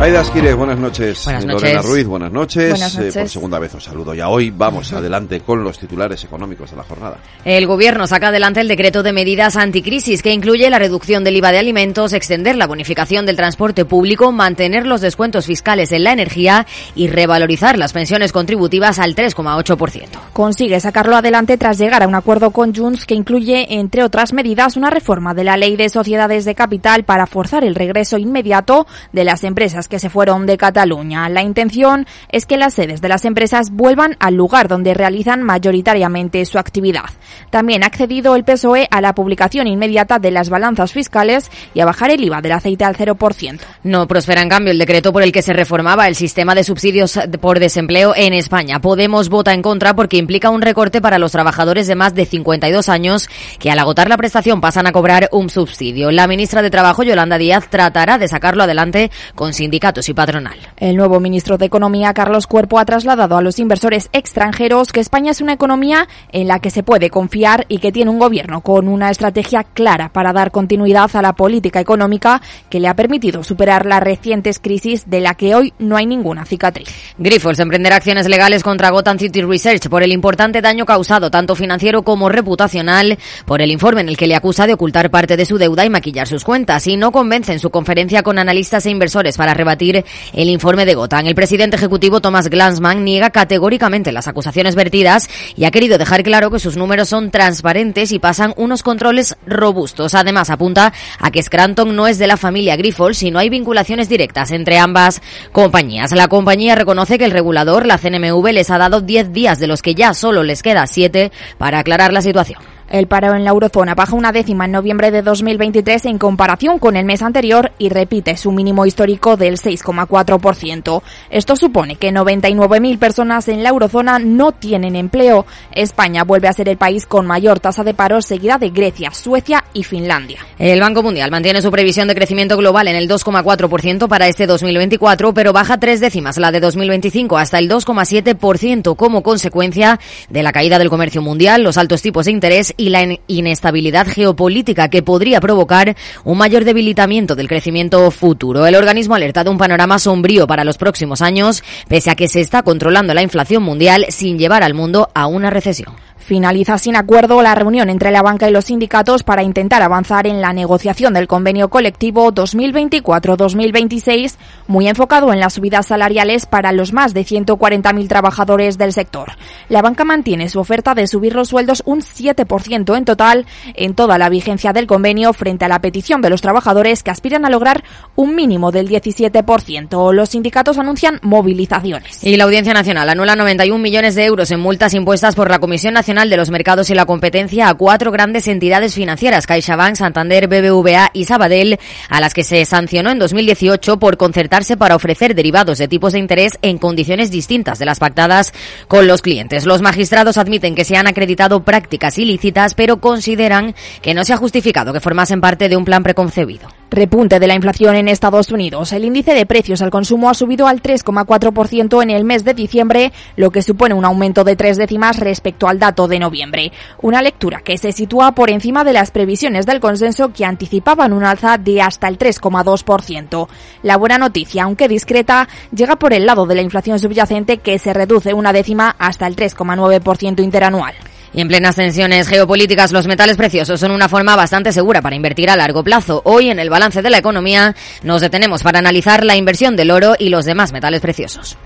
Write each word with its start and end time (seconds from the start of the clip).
Aida 0.00 0.20
Esquires, 0.20 0.54
buenas 0.56 0.78
noches. 0.78 1.24
Buenas 1.24 1.46
noches. 1.46 1.62
Lorena 1.62 1.82
Ruiz, 1.82 2.06
buenas 2.06 2.32
noches. 2.32 2.70
Buenas 2.70 2.98
Eh, 2.98 3.10
por 3.14 3.28
segunda 3.28 3.58
vez 3.58 3.74
os 3.74 3.84
saludo 3.84 4.12
ya 4.12 4.28
hoy. 4.28 4.50
Vamos 4.50 4.92
adelante 4.92 5.40
con 5.40 5.62
los 5.64 5.78
titulares 5.78 6.22
económicos 6.24 6.72
de 6.72 6.76
la 6.76 6.82
jornada. 6.82 7.18
El 7.44 7.66
Gobierno 7.66 8.06
saca 8.06 8.28
adelante 8.28 8.60
el 8.60 8.68
decreto 8.68 9.02
de 9.02 9.12
medidas 9.12 9.56
anticrisis 9.56 10.22
que 10.22 10.32
incluye 10.32 10.68
la 10.68 10.78
reducción 10.78 11.24
del 11.24 11.36
IVA 11.36 11.52
de 11.52 11.58
alimentos, 11.58 12.12
extender 12.12 12.56
la 12.56 12.66
bonificación 12.66 13.24
del 13.24 13.36
transporte 13.36 13.84
público, 13.84 14.30
mantener 14.32 14.84
los 14.86 15.00
descuentos 15.00 15.46
fiscales 15.46 15.90
en 15.92 16.04
la 16.04 16.12
energía 16.12 16.66
y 16.94 17.06
revalorizar 17.06 17.78
las 17.78 17.92
pensiones 17.92 18.32
contributivas 18.32 18.98
al 18.98 19.14
3,8%. 19.14 20.08
Consigue 20.32 20.80
sacarlo 20.80 21.16
adelante 21.16 21.56
tras 21.56 21.78
llegar 21.78 22.02
a 22.02 22.08
un 22.08 22.16
acuerdo 22.16 22.50
con 22.50 22.74
Junts 22.74 23.06
que 23.06 23.14
incluye, 23.14 23.74
entre 23.74 24.02
otras 24.02 24.32
medidas, 24.32 24.76
una 24.76 24.90
reforma 24.90 25.34
de 25.34 25.44
la 25.44 25.56
ley 25.56 25.76
de 25.76 25.88
sociedades 25.88 26.44
de 26.44 26.54
capital 26.54 27.04
para 27.04 27.26
forzar 27.26 27.64
el 27.64 27.74
regreso 27.76 28.18
inmediato 28.18 28.86
de 29.12 29.24
las 29.24 29.44
empresas 29.44 29.83
que 29.88 29.98
se 29.98 30.10
fueron 30.10 30.46
de 30.46 30.56
Cataluña. 30.56 31.28
La 31.28 31.42
intención 31.42 32.06
es 32.30 32.46
que 32.46 32.56
las 32.56 32.74
sedes 32.74 33.00
de 33.00 33.08
las 33.08 33.24
empresas 33.24 33.70
vuelvan 33.70 34.16
al 34.20 34.34
lugar 34.34 34.68
donde 34.68 34.94
realizan 34.94 35.42
mayoritariamente 35.42 36.44
su 36.44 36.58
actividad. 36.58 37.04
También 37.50 37.82
ha 37.82 37.86
accedido 37.86 38.36
el 38.36 38.44
PSOE 38.44 38.88
a 38.90 39.00
la 39.00 39.14
publicación 39.14 39.66
inmediata 39.66 40.18
de 40.18 40.30
las 40.30 40.50
balanzas 40.50 40.92
fiscales 40.92 41.50
y 41.74 41.80
a 41.80 41.84
bajar 41.84 42.10
el 42.10 42.24
IVA 42.24 42.40
del 42.40 42.52
aceite 42.52 42.84
al 42.84 42.96
0%. 42.96 43.60
No 43.82 44.06
prospera 44.08 44.42
en 44.42 44.48
cambio 44.48 44.72
el 44.72 44.78
decreto 44.78 45.12
por 45.12 45.22
el 45.22 45.32
que 45.32 45.42
se 45.42 45.52
reformaba 45.52 46.06
el 46.06 46.14
sistema 46.14 46.54
de 46.54 46.64
subsidios 46.64 47.18
por 47.40 47.60
desempleo 47.60 48.14
en 48.16 48.32
España. 48.32 48.80
Podemos 48.80 49.28
vota 49.28 49.52
en 49.52 49.62
contra 49.62 49.94
porque 49.94 50.16
implica 50.16 50.50
un 50.50 50.62
recorte 50.62 51.00
para 51.00 51.18
los 51.18 51.32
trabajadores 51.32 51.86
de 51.86 51.94
más 51.94 52.14
de 52.14 52.26
52 52.26 52.88
años 52.88 53.28
que 53.58 53.70
al 53.70 53.78
agotar 53.78 54.08
la 54.08 54.16
prestación 54.16 54.60
pasan 54.60 54.86
a 54.86 54.92
cobrar 54.92 55.28
un 55.32 55.50
subsidio. 55.50 56.10
La 56.10 56.26
ministra 56.26 56.62
de 56.62 56.70
Trabajo, 56.70 57.02
Yolanda 57.02 57.38
Díaz, 57.38 57.68
tratará 57.68 58.18
de 58.18 58.28
sacarlo 58.28 58.64
adelante 58.64 59.10
con 59.34 59.52
sindicatos 59.52 59.73
y 59.74 60.14
patronal. 60.14 60.58
El 60.76 60.96
nuevo 60.96 61.20
ministro 61.20 61.58
de 61.58 61.66
Economía, 61.66 62.14
Carlos 62.14 62.46
Cuerpo, 62.46 62.78
ha 62.78 62.84
trasladado 62.84 63.36
a 63.36 63.42
los 63.42 63.58
inversores 63.58 64.08
extranjeros 64.12 64.92
que 64.92 65.00
España 65.00 65.32
es 65.32 65.40
una 65.40 65.52
economía 65.52 66.08
en 66.32 66.48
la 66.48 66.60
que 66.60 66.70
se 66.70 66.82
puede 66.82 67.10
confiar 67.10 67.66
y 67.68 67.78
que 67.78 67.92
tiene 67.92 68.10
un 68.10 68.18
gobierno 68.18 68.60
con 68.60 68.88
una 68.88 69.10
estrategia 69.10 69.64
clara 69.64 70.10
para 70.10 70.32
dar 70.32 70.50
continuidad 70.50 71.10
a 71.14 71.22
la 71.22 71.32
política 71.32 71.80
económica 71.80 72.40
que 72.70 72.80
le 72.80 72.88
ha 72.88 72.94
permitido 72.94 73.42
superar 73.42 73.86
las 73.86 74.02
recientes 74.02 74.58
crisis 74.58 75.10
de 75.10 75.20
la 75.20 75.34
que 75.34 75.54
hoy 75.54 75.72
no 75.78 75.96
hay 75.96 76.06
ninguna 76.06 76.44
cicatriz. 76.44 76.88
Grifols 77.18 77.58
emprenderá 77.58 77.96
acciones 77.96 78.28
legales 78.28 78.62
contra 78.62 78.90
Gotham 78.90 79.18
City 79.18 79.42
Research 79.42 79.88
por 79.88 80.02
el 80.02 80.12
importante 80.12 80.60
daño 80.60 80.86
causado, 80.86 81.30
tanto 81.30 81.54
financiero 81.56 82.02
como 82.02 82.28
reputacional, 82.28 83.18
por 83.44 83.60
el 83.60 83.70
informe 83.70 84.02
en 84.02 84.08
el 84.08 84.16
que 84.16 84.26
le 84.26 84.36
acusa 84.36 84.66
de 84.66 84.74
ocultar 84.74 85.10
parte 85.10 85.36
de 85.36 85.44
su 85.44 85.58
deuda 85.58 85.84
y 85.84 85.90
maquillar 85.90 86.28
sus 86.28 86.44
cuentas. 86.44 86.86
Y 86.86 86.96
no 86.96 87.12
convence 87.12 87.52
en 87.52 87.58
su 87.58 87.70
conferencia 87.70 88.22
con 88.22 88.38
analistas 88.38 88.86
e 88.86 88.90
inversores 88.90 89.36
para 89.36 89.54
rebatir 89.64 90.04
el 90.34 90.50
informe 90.50 90.84
de 90.84 90.94
Gotham. 90.94 91.26
El 91.26 91.34
presidente 91.34 91.76
ejecutivo 91.76 92.20
Thomas 92.20 92.50
Glansman 92.50 93.02
niega 93.02 93.30
categóricamente 93.30 94.12
las 94.12 94.28
acusaciones 94.28 94.74
vertidas 94.74 95.28
y 95.56 95.64
ha 95.64 95.70
querido 95.70 95.96
dejar 95.96 96.22
claro 96.22 96.50
que 96.50 96.58
sus 96.58 96.76
números 96.76 97.08
son 97.08 97.30
transparentes 97.30 98.12
y 98.12 98.18
pasan 98.18 98.52
unos 98.56 98.82
controles 98.82 99.36
robustos. 99.46 100.14
Además, 100.14 100.50
apunta 100.50 100.92
a 101.18 101.30
que 101.30 101.42
Scranton 101.42 101.96
no 101.96 102.06
es 102.06 102.18
de 102.18 102.26
la 102.26 102.36
familia 102.36 102.76
Grifols 102.76 103.22
y 103.22 103.30
no 103.30 103.38
hay 103.38 103.48
vinculaciones 103.48 104.08
directas 104.10 104.50
entre 104.50 104.78
ambas 104.78 105.22
compañías. 105.50 106.12
La 106.12 106.28
compañía 106.28 106.74
reconoce 106.74 107.18
que 107.18 107.24
el 107.24 107.30
regulador, 107.30 107.86
la 107.86 107.96
CNMV, 107.96 108.52
les 108.52 108.70
ha 108.70 108.76
dado 108.76 109.00
10 109.00 109.32
días, 109.32 109.58
de 109.58 109.66
los 109.66 109.80
que 109.80 109.94
ya 109.94 110.12
solo 110.12 110.42
les 110.42 110.62
queda 110.62 110.86
7 110.86 111.32
para 111.56 111.78
aclarar 111.78 112.12
la 112.12 112.20
situación. 112.20 112.73
El 112.90 113.06
paro 113.06 113.34
en 113.34 113.44
la 113.44 113.50
eurozona 113.50 113.94
baja 113.94 114.14
una 114.14 114.30
décima 114.30 114.66
en 114.66 114.72
noviembre 114.72 115.10
de 115.10 115.22
2023 115.22 116.04
en 116.04 116.18
comparación 116.18 116.78
con 116.78 116.96
el 116.96 117.06
mes 117.06 117.22
anterior 117.22 117.72
y 117.78 117.88
repite 117.88 118.36
su 118.36 118.52
mínimo 118.52 118.84
histórico 118.84 119.36
del 119.36 119.56
6,4%. 119.56 121.02
Esto 121.30 121.56
supone 121.56 121.96
que 121.96 122.12
99.000 122.12 122.98
personas 122.98 123.48
en 123.48 123.62
la 123.62 123.70
eurozona 123.70 124.18
no 124.18 124.52
tienen 124.52 124.96
empleo. 124.96 125.46
España 125.72 126.24
vuelve 126.24 126.48
a 126.48 126.52
ser 126.52 126.68
el 126.68 126.76
país 126.76 127.06
con 127.06 127.26
mayor 127.26 127.58
tasa 127.58 127.84
de 127.84 127.94
paro 127.94 128.20
seguida 128.20 128.58
de 128.58 128.68
Grecia, 128.68 129.12
Suecia 129.12 129.64
y 129.72 129.82
Finlandia. 129.82 130.40
El 130.58 130.80
Banco 130.80 131.02
Mundial 131.02 131.30
mantiene 131.30 131.62
su 131.62 131.70
previsión 131.70 132.06
de 132.06 132.14
crecimiento 132.14 132.56
global 132.56 132.88
en 132.88 132.96
el 132.96 133.08
2,4% 133.08 134.08
para 134.08 134.28
este 134.28 134.46
2024, 134.46 135.32
pero 135.32 135.52
baja 135.52 135.78
tres 135.78 136.00
décimas 136.00 136.36
la 136.36 136.52
de 136.52 136.60
2025 136.60 137.38
hasta 137.38 137.58
el 137.58 137.70
2,7% 137.70 138.94
como 138.94 139.22
consecuencia 139.22 139.98
de 140.28 140.42
la 140.42 140.52
caída 140.52 140.78
del 140.78 140.90
comercio 140.90 141.22
mundial, 141.22 141.62
los 141.62 141.78
altos 141.78 142.02
tipos 142.02 142.26
de 142.26 142.32
interés 142.32 142.73
y 142.76 142.88
la 142.90 143.02
in- 143.02 143.20
inestabilidad 143.26 144.06
geopolítica 144.06 144.88
que 144.88 145.02
podría 145.02 145.40
provocar 145.40 145.96
un 146.24 146.38
mayor 146.38 146.64
debilitamiento 146.64 147.34
del 147.34 147.48
crecimiento 147.48 148.10
futuro. 148.10 148.66
El 148.66 148.74
organismo 148.74 149.14
alerta 149.14 149.44
de 149.44 149.50
un 149.50 149.58
panorama 149.58 149.98
sombrío 149.98 150.46
para 150.46 150.64
los 150.64 150.78
próximos 150.78 151.22
años, 151.22 151.62
pese 151.88 152.10
a 152.10 152.14
que 152.14 152.28
se 152.28 152.40
está 152.40 152.62
controlando 152.62 153.14
la 153.14 153.22
inflación 153.22 153.62
mundial 153.62 154.06
sin 154.08 154.38
llevar 154.38 154.62
al 154.62 154.74
mundo 154.74 155.08
a 155.14 155.26
una 155.26 155.50
recesión. 155.50 155.94
Finaliza 156.24 156.78
sin 156.78 156.96
acuerdo 156.96 157.42
la 157.42 157.54
reunión 157.54 157.90
entre 157.90 158.10
la 158.10 158.22
banca 158.22 158.48
y 158.48 158.50
los 158.50 158.64
sindicatos 158.64 159.24
para 159.24 159.42
intentar 159.42 159.82
avanzar 159.82 160.26
en 160.26 160.40
la 160.40 160.54
negociación 160.54 161.12
del 161.12 161.28
convenio 161.28 161.68
colectivo 161.68 162.32
2024-2026, 162.32 164.36
muy 164.66 164.88
enfocado 164.88 165.34
en 165.34 165.40
las 165.40 165.52
subidas 165.52 165.88
salariales 165.88 166.46
para 166.46 166.72
los 166.72 166.94
más 166.94 167.12
de 167.12 167.26
140.000 167.26 168.08
trabajadores 168.08 168.78
del 168.78 168.94
sector. 168.94 169.32
La 169.68 169.82
banca 169.82 170.04
mantiene 170.04 170.48
su 170.48 170.60
oferta 170.60 170.94
de 170.94 171.06
subir 171.06 171.34
los 171.34 171.48
sueldos 171.48 171.82
un 171.84 172.00
7% 172.00 172.96
en 172.96 173.04
total 173.04 173.44
en 173.74 173.94
toda 173.94 174.16
la 174.16 174.30
vigencia 174.30 174.72
del 174.72 174.86
convenio 174.86 175.34
frente 175.34 175.66
a 175.66 175.68
la 175.68 175.82
petición 175.82 176.22
de 176.22 176.30
los 176.30 176.40
trabajadores 176.40 177.02
que 177.02 177.10
aspiran 177.10 177.44
a 177.44 177.50
lograr 177.50 177.84
un 178.16 178.34
mínimo 178.34 178.72
del 178.72 178.88
17%. 178.88 180.14
Los 180.14 180.30
sindicatos 180.30 180.78
anuncian 180.78 181.18
movilizaciones. 181.20 182.24
Y 182.24 182.38
la 182.38 182.44
Audiencia 182.44 182.72
Nacional 182.72 183.10
anula 183.10 183.36
91 183.36 183.78
millones 183.78 184.14
de 184.14 184.24
euros 184.24 184.50
en 184.50 184.60
multas 184.60 184.94
impuestas 184.94 185.34
por 185.34 185.50
la 185.50 185.58
Comisión 185.58 185.92
Nacional 185.92 186.13
de 186.14 186.36
los 186.36 186.50
Mercados 186.50 186.90
y 186.90 186.94
la 186.94 187.06
Competencia 187.06 187.68
a 187.68 187.74
cuatro 187.74 188.12
grandes 188.12 188.46
entidades 188.46 188.94
financieras, 188.94 189.48
CaixaBank, 189.48 189.96
Santander, 189.96 190.46
BBVA 190.46 191.10
y 191.12 191.24
Sabadell, 191.24 191.80
a 192.08 192.20
las 192.20 192.32
que 192.32 192.44
se 192.44 192.64
sancionó 192.64 193.10
en 193.10 193.18
2018 193.18 193.98
por 193.98 194.16
concertarse 194.16 194.76
para 194.76 194.94
ofrecer 194.94 195.34
derivados 195.34 195.78
de 195.78 195.88
tipos 195.88 196.12
de 196.12 196.20
interés 196.20 196.56
en 196.62 196.78
condiciones 196.78 197.32
distintas 197.32 197.80
de 197.80 197.86
las 197.86 197.98
pactadas 197.98 198.54
con 198.86 199.08
los 199.08 199.22
clientes. 199.22 199.66
Los 199.66 199.82
magistrados 199.82 200.38
admiten 200.38 200.76
que 200.76 200.84
se 200.84 200.96
han 200.96 201.08
acreditado 201.08 201.64
prácticas 201.64 202.16
ilícitas, 202.16 202.74
pero 202.74 203.00
consideran 203.00 203.74
que 204.00 204.14
no 204.14 204.24
se 204.24 204.32
ha 204.32 204.36
justificado 204.36 204.92
que 204.92 205.00
formasen 205.00 205.40
parte 205.40 205.68
de 205.68 205.76
un 205.76 205.84
plan 205.84 206.04
preconcebido. 206.04 206.68
Repunte 206.90 207.40
de 207.40 207.46
la 207.48 207.56
inflación 207.56 207.96
en 207.96 208.06
Estados 208.06 208.52
Unidos. 208.52 208.92
El 208.92 209.04
índice 209.04 209.34
de 209.34 209.46
precios 209.46 209.82
al 209.82 209.90
consumo 209.90 210.30
ha 210.30 210.34
subido 210.34 210.68
al 210.68 210.80
3,4% 210.80 212.02
en 212.04 212.10
el 212.10 212.24
mes 212.24 212.44
de 212.44 212.54
diciembre, 212.54 213.12
lo 213.34 213.50
que 213.50 213.62
supone 213.62 213.94
un 213.94 214.04
aumento 214.04 214.44
de 214.44 214.54
tres 214.54 214.76
décimas 214.76 215.18
respecto 215.18 215.66
al 215.66 215.80
dato 215.80 216.03
de 216.08 216.18
noviembre. 216.18 216.72
Una 217.00 217.22
lectura 217.22 217.60
que 217.64 217.78
se 217.78 217.92
sitúa 217.92 218.32
por 218.32 218.50
encima 218.50 218.84
de 218.84 218.92
las 218.92 219.10
previsiones 219.10 219.66
del 219.66 219.80
consenso 219.80 220.32
que 220.32 220.44
anticipaban 220.44 221.12
un 221.12 221.24
alza 221.24 221.58
de 221.58 221.80
hasta 221.80 222.08
el 222.08 222.18
3,2%. 222.18 223.48
La 223.82 223.96
buena 223.96 224.18
noticia, 224.18 224.64
aunque 224.64 224.88
discreta, 224.88 225.48
llega 225.74 225.96
por 225.96 226.12
el 226.12 226.26
lado 226.26 226.46
de 226.46 226.54
la 226.54 226.62
inflación 226.62 226.98
subyacente 226.98 227.58
que 227.58 227.78
se 227.78 227.92
reduce 227.92 228.34
una 228.34 228.52
décima 228.52 228.94
hasta 228.98 229.26
el 229.26 229.36
3,9% 229.36 230.42
interanual. 230.42 230.94
Y 231.34 231.40
en 231.40 231.48
plenas 231.48 231.74
tensiones 231.74 232.28
geopolíticas, 232.28 232.92
los 232.92 233.08
metales 233.08 233.36
preciosos 233.36 233.80
son 233.80 233.90
una 233.90 234.08
forma 234.08 234.36
bastante 234.36 234.72
segura 234.72 235.02
para 235.02 235.16
invertir 235.16 235.50
a 235.50 235.56
largo 235.56 235.82
plazo. 235.82 236.22
Hoy, 236.24 236.48
en 236.48 236.60
el 236.60 236.70
balance 236.70 237.02
de 237.02 237.10
la 237.10 237.18
economía, 237.18 237.74
nos 238.04 238.20
detenemos 238.20 238.62
para 238.62 238.78
analizar 238.78 239.24
la 239.24 239.36
inversión 239.36 239.74
del 239.74 239.90
oro 239.90 240.14
y 240.16 240.28
los 240.28 240.44
demás 240.44 240.72
metales 240.72 241.00
preciosos. 241.00 241.58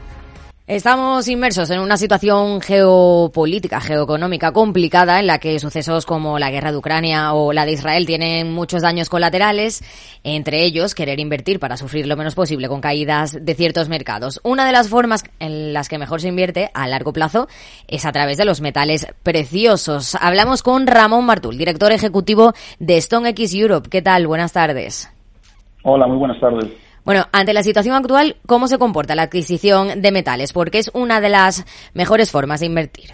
Estamos 0.69 1.27
inmersos 1.29 1.71
en 1.71 1.81
una 1.81 1.97
situación 1.97 2.61
geopolítica, 2.61 3.81
geoeconómica 3.81 4.53
complicada 4.53 5.19
en 5.19 5.27
la 5.27 5.39
que 5.39 5.59
sucesos 5.59 6.05
como 6.05 6.39
la 6.39 6.51
guerra 6.51 6.73
de 6.73 6.77
Ucrania 6.77 7.33
o 7.33 7.55
la 7.55 7.65
de 7.65 7.73
Israel 7.73 8.05
tienen 8.05 8.53
muchos 8.53 8.83
daños 8.83 9.09
colaterales, 9.09 9.83
entre 10.25 10.65
ellos 10.65 10.95
querer 10.95 11.21
invertir 11.21 11.59
para 11.59 11.79
sufrir 11.79 12.07
lo 12.07 12.19
menos 12.19 12.35
posible 12.35 12.69
con 12.69 12.83
caídas 12.83 13.39
de 13.43 13.55
ciertos 13.55 13.89
mercados. 13.89 14.43
Una 14.45 14.67
de 14.67 14.73
las 14.73 14.91
formas 14.91 15.25
en 15.41 15.73
las 15.73 15.89
que 15.89 15.97
mejor 15.97 16.21
se 16.21 16.29
invierte 16.29 16.71
a 16.75 16.87
largo 16.87 17.15
plazo 17.15 17.49
es 17.87 18.05
a 18.05 18.13
través 18.13 18.37
de 18.37 18.45
los 18.45 18.61
metales 18.61 19.07
preciosos. 19.23 20.17
Hablamos 20.21 20.63
con 20.63 20.87
Ramón 20.87 21.25
Martul, 21.25 21.57
director 21.57 21.93
ejecutivo 21.93 22.53
de 22.79 23.01
StoneX 23.01 23.55
Europe. 23.55 23.89
¿Qué 23.89 24.03
tal? 24.03 24.27
Buenas 24.27 24.53
tardes. 24.53 25.11
Hola, 25.83 26.07
muy 26.07 26.19
buenas 26.19 26.39
tardes. 26.39 26.88
Bueno, 27.09 27.25
ante 27.33 27.55
la 27.55 27.63
situación 27.63 27.97
actual, 27.97 28.37
¿cómo 28.45 28.69
se 28.69 28.77
comporta 28.77 29.15
la 29.15 29.23
adquisición 29.23 30.03
de 30.03 30.13
metales? 30.13 30.53
Porque 30.53 30.77
es 30.77 30.91
una 30.93 31.23
de 31.23 31.31
las 31.31 31.65
mejores 31.95 32.31
formas 32.31 32.61
de 32.61 32.67
invertir. 32.67 33.13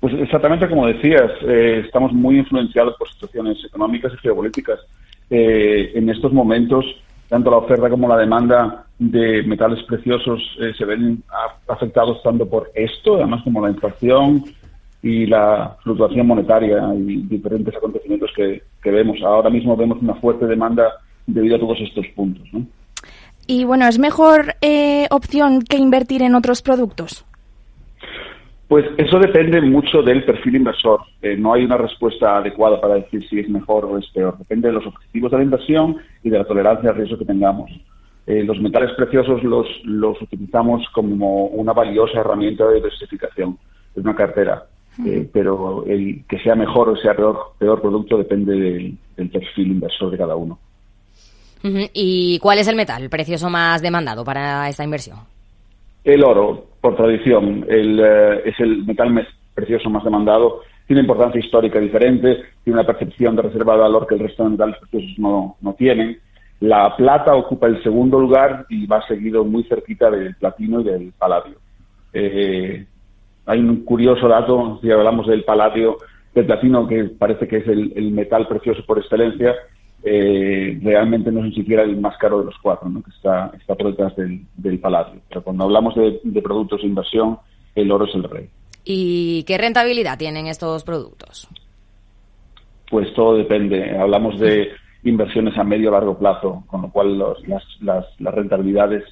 Pues 0.00 0.12
exactamente 0.12 0.68
como 0.68 0.86
decías, 0.86 1.30
eh, 1.46 1.82
estamos 1.86 2.12
muy 2.12 2.36
influenciados 2.36 2.94
por 2.98 3.08
situaciones 3.08 3.56
económicas 3.64 4.12
y 4.12 4.18
geopolíticas. 4.18 4.80
Eh, 5.30 5.92
en 5.94 6.10
estos 6.10 6.30
momentos 6.30 6.84
tanto 7.30 7.50
la 7.50 7.56
oferta 7.56 7.88
como 7.88 8.06
la 8.06 8.18
demanda 8.18 8.84
de 8.98 9.42
metales 9.44 9.82
preciosos 9.84 10.38
eh, 10.60 10.74
se 10.76 10.84
ven 10.84 11.22
afectados 11.68 12.22
tanto 12.22 12.46
por 12.46 12.70
esto, 12.74 13.16
además 13.16 13.42
como 13.44 13.62
la 13.62 13.70
inflación 13.70 14.44
y 15.02 15.24
la 15.24 15.74
fluctuación 15.82 16.26
monetaria 16.26 16.82
y 16.94 17.22
diferentes 17.22 17.74
acontecimientos 17.74 18.30
que, 18.36 18.62
vemos. 18.90 19.22
Ahora 19.22 19.48
mismo 19.48 19.74
vemos 19.74 20.02
una 20.02 20.16
fuerte 20.16 20.44
demanda 20.44 20.92
debido 21.28 21.56
a 21.56 21.60
todos 21.60 21.78
estos 21.80 22.06
puntos. 22.08 22.48
Y 23.46 23.64
bueno, 23.64 23.86
¿es 23.86 23.98
mejor 23.98 24.56
eh, 24.60 25.06
opción 25.10 25.62
que 25.62 25.76
invertir 25.76 26.22
en 26.22 26.34
otros 26.34 26.62
productos? 26.62 27.24
Pues 28.66 28.84
eso 28.98 29.18
depende 29.18 29.62
mucho 29.62 30.02
del 30.02 30.24
perfil 30.24 30.56
inversor. 30.56 31.00
Eh, 31.22 31.36
no 31.38 31.54
hay 31.54 31.64
una 31.64 31.78
respuesta 31.78 32.36
adecuada 32.36 32.78
para 32.80 32.96
decir 32.96 33.26
si 33.28 33.38
es 33.38 33.48
mejor 33.48 33.86
o 33.86 33.96
es 33.96 34.06
peor. 34.10 34.36
Depende 34.36 34.68
de 34.68 34.74
los 34.74 34.86
objetivos 34.86 35.30
de 35.30 35.38
la 35.38 35.44
inversión 35.44 35.96
y 36.22 36.28
de 36.28 36.38
la 36.38 36.44
tolerancia 36.44 36.90
al 36.90 36.96
riesgo 36.96 37.16
que 37.16 37.24
tengamos. 37.24 37.70
Eh, 38.26 38.44
los 38.44 38.60
metales 38.60 38.90
preciosos 38.94 39.42
los, 39.42 39.66
los 39.84 40.20
utilizamos 40.20 40.86
como 40.92 41.46
una 41.46 41.72
valiosa 41.72 42.20
herramienta 42.20 42.66
de 42.68 42.74
diversificación 42.74 43.56
de 43.94 44.00
una 44.02 44.14
cartera. 44.14 44.64
Eh, 45.06 45.28
pero 45.32 45.84
el 45.86 46.24
que 46.28 46.38
sea 46.40 46.56
mejor 46.56 46.88
o 46.88 46.96
sea 46.96 47.14
peor, 47.14 47.52
peor 47.58 47.80
producto 47.80 48.18
depende 48.18 48.52
del, 49.16 49.30
perfil 49.30 49.68
inversor 49.68 50.10
de 50.10 50.18
cada 50.18 50.34
uno. 50.36 50.58
¿Y 51.62 52.38
cuál 52.38 52.58
es 52.58 52.68
el 52.68 52.76
metal 52.76 53.08
precioso 53.08 53.50
más 53.50 53.82
demandado 53.82 54.24
para 54.24 54.68
esta 54.68 54.84
inversión? 54.84 55.18
El 56.04 56.24
oro, 56.24 56.66
por 56.80 56.96
tradición, 56.96 57.66
eh, 57.68 58.42
es 58.44 58.58
el 58.60 58.84
metal 58.84 59.26
precioso 59.54 59.90
más 59.90 60.04
demandado. 60.04 60.62
Tiene 60.86 61.02
importancia 61.02 61.40
histórica 61.40 61.78
diferente, 61.80 62.36
tiene 62.64 62.78
una 62.78 62.86
percepción 62.86 63.36
de 63.36 63.42
reserva 63.42 63.74
de 63.74 63.80
valor 63.80 64.06
que 64.06 64.14
el 64.14 64.20
resto 64.20 64.44
de 64.44 64.50
metales 64.50 64.76
preciosos 64.78 65.18
no, 65.18 65.56
no 65.60 65.74
tienen. 65.74 66.18
La 66.60 66.96
plata 66.96 67.34
ocupa 67.34 67.66
el 67.66 67.82
segundo 67.82 68.18
lugar 68.18 68.66
y 68.68 68.86
va 68.86 69.06
seguido 69.06 69.44
muy 69.44 69.64
cerquita 69.64 70.10
del 70.10 70.34
platino 70.36 70.80
y 70.80 70.84
del 70.84 71.12
paladio. 71.18 71.56
Eh, 72.12 72.86
hay 73.46 73.60
un 73.60 73.84
curioso 73.84 74.28
dato, 74.28 74.78
si 74.80 74.90
hablamos 74.90 75.26
del 75.26 75.44
paladio, 75.44 75.98
del 76.34 76.46
platino, 76.46 76.86
que 76.86 77.04
parece 77.04 77.46
que 77.46 77.58
es 77.58 77.68
el 77.68 78.10
metal 78.12 78.46
precioso 78.48 78.84
por 78.86 78.98
excelencia, 78.98 79.54
eh, 80.04 80.78
realmente 80.82 81.32
no 81.32 81.40
es 81.40 81.46
ni 81.46 81.54
siquiera 81.54 81.82
el 81.82 81.96
más 82.00 82.16
caro 82.18 82.38
de 82.38 82.46
los 82.46 82.54
cuatro, 82.62 82.88
¿no? 82.88 83.02
que 83.02 83.10
está, 83.10 83.50
está 83.58 83.74
por 83.74 83.88
detrás 83.88 84.14
del, 84.16 84.42
del 84.56 84.78
paladio. 84.78 85.20
Pero 85.28 85.42
cuando 85.42 85.64
hablamos 85.64 85.94
de, 85.96 86.42
productos 86.42 86.82
de 86.82 86.88
inversión, 86.88 87.38
el 87.74 87.90
oro 87.90 88.06
es 88.06 88.14
el 88.14 88.24
rey. 88.24 88.48
¿Y 88.84 89.42
qué 89.44 89.58
rentabilidad 89.58 90.16
tienen 90.16 90.46
estos 90.46 90.84
productos? 90.84 91.48
Pues 92.90 93.12
todo 93.14 93.36
depende. 93.36 93.98
Hablamos 93.98 94.38
de 94.38 94.68
inversiones 95.02 95.58
a 95.58 95.64
medio 95.64 95.90
o 95.90 95.92
largo 95.92 96.16
plazo, 96.16 96.64
con 96.68 96.82
lo 96.82 96.90
cual 96.90 97.18
las, 97.18 97.64
las, 97.80 98.34
rentabilidades 98.34 99.04